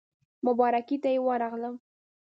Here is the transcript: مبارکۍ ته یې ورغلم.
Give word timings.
مبارکۍ 0.45 0.97
ته 1.03 1.09
یې 1.13 1.19
ورغلم. 1.27 1.75